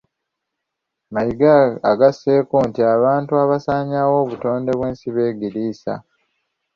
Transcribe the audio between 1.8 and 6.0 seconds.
agasseeko nti abantu abasaanyaawo obutonde bw'ensi beegiriisa